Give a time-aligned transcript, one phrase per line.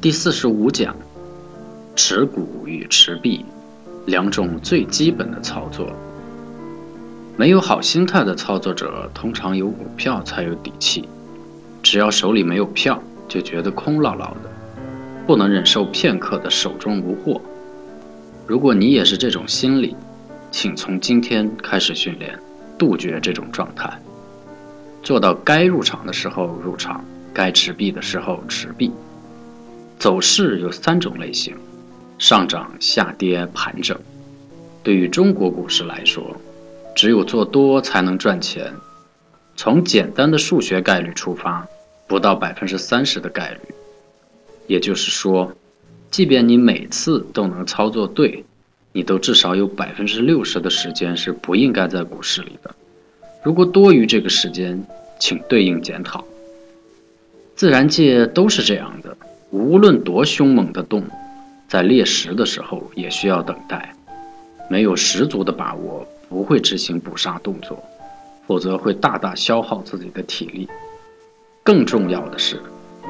[0.00, 0.94] 第四十五讲，
[1.96, 3.44] 持股与持币
[4.06, 5.88] 两种最基本的操作。
[7.36, 11.08] 没有好心态的操作者，通常有股票才有底气。
[11.82, 14.48] 只要手里没有票，就觉得空落落的，
[15.26, 17.40] 不能忍受片刻的手中无货。
[18.46, 19.96] 如果你也是这种心理，
[20.52, 22.38] 请从今天开始训练，
[22.78, 24.00] 杜绝这种状态，
[25.02, 27.04] 做到该入场的时候入场，
[27.34, 28.92] 该持币的时候持币。
[29.98, 31.56] 走势有三种类型：
[32.18, 33.98] 上涨、下跌、盘整。
[34.82, 36.36] 对于中国股市来说，
[36.94, 38.72] 只有做多才能赚钱。
[39.56, 41.66] 从简单的数学概率出发，
[42.06, 43.74] 不到百分之三十的概率。
[44.68, 45.52] 也就是说，
[46.10, 48.44] 即便你每次都能操作对。
[48.92, 52.74] 你都至少有百分之六十的时间是不应该在股市里的。
[53.44, 54.82] 如果多于这个时间，
[55.20, 56.24] 请对应检讨。
[57.54, 59.16] 自然界都是这样的，
[59.50, 61.10] 无论多凶猛的动物，
[61.66, 63.94] 在猎食的时候也需要等待。
[64.68, 67.82] 没有十足的把握，不会执行捕杀动作，
[68.46, 70.68] 否则会大大消耗自己的体力。
[71.62, 72.60] 更重要的是，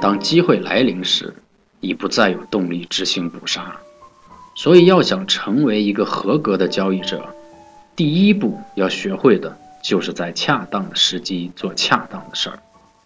[0.00, 1.34] 当机会来临时，
[1.80, 3.74] 已不再有动力执行捕杀。
[4.54, 7.26] 所以，要想成为一个合格的交易者，
[7.94, 12.58] 第一步要学会的就是在恰当的时机做恰当的事儿。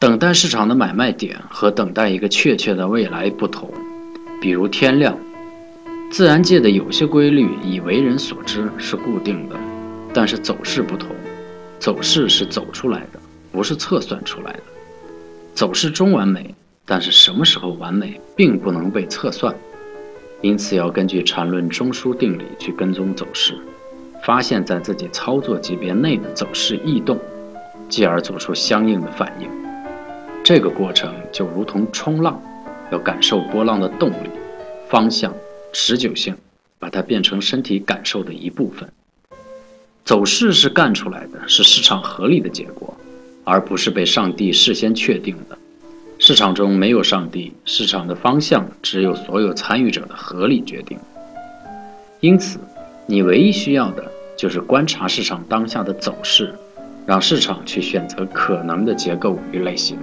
[0.00, 3.68] 等待市场的买卖点和等待一个确切的未来不同。
[4.40, 5.18] 比如天亮，
[6.08, 9.56] 自然界的有些规律已为人所知是固定的，
[10.14, 11.08] 但是走势不同，
[11.80, 13.18] 走势是走出来的，
[13.50, 14.62] 不是测算出来的。
[15.52, 16.54] 走势中完美，
[16.86, 19.52] 但是什么时候完美，并不能被测算。
[20.42, 23.58] 因此，要根据缠论中枢定理去跟踪走势，
[24.22, 27.18] 发现在自己操作级别内的走势异动，
[27.88, 29.67] 继而做出相应的反应。
[30.48, 32.40] 这个过程就如同冲浪，
[32.90, 34.30] 要感受波浪的动力、
[34.88, 35.34] 方向、
[35.74, 36.34] 持久性，
[36.78, 38.90] 把它变成身体感受的一部分。
[40.06, 42.96] 走势是干出来的，是市场合理的结果，
[43.44, 45.58] 而不是被上帝事先确定的。
[46.18, 50.98] 市场中没有上帝，市场的方向只有所有参与者的合理决定。
[52.20, 52.58] 因此，
[53.04, 56.54] 你唯一需要的就是观察市场当下的走势，
[57.04, 59.98] 让市场去选择可能的结构与类型，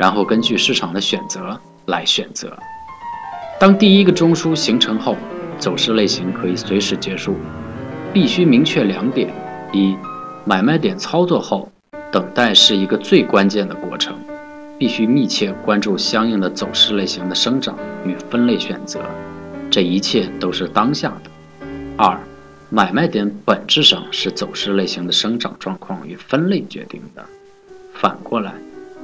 [0.00, 2.56] 然后根据市场的选择来选择。
[3.58, 5.14] 当第一个中枢形成后，
[5.58, 7.36] 走势类型可以随时结束。
[8.10, 9.28] 必须明确两点：
[9.74, 9.94] 一，
[10.46, 11.70] 买卖点操作后，
[12.10, 14.18] 等待是一个最关键的过程。
[14.78, 18.98] 必须密切关注相应的走势类型的生长与分类选择，
[19.70, 21.66] 这一切都是当下的。
[21.98, 22.18] 二，
[22.70, 27.22] 买卖点本质上是走势类型的生长状况与分类决定的。
[27.92, 28.54] 反过来，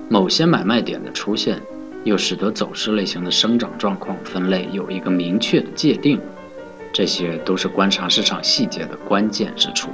[0.09, 1.61] 某些买卖点的出现，
[2.05, 6.21] 又使得走势类型的生长状况分类有一个明确的界定。
[6.93, 9.91] 这些都是观察市场细节的关键之处。